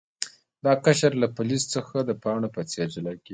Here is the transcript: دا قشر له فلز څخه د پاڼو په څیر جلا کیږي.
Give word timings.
دا 0.65 0.73
قشر 0.85 1.11
له 1.21 1.27
فلز 1.35 1.63
څخه 1.75 1.97
د 2.09 2.11
پاڼو 2.23 2.47
په 2.55 2.61
څیر 2.71 2.87
جلا 2.95 3.13
کیږي. 3.23 3.29